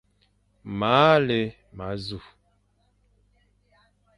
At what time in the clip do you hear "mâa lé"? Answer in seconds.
0.79-1.39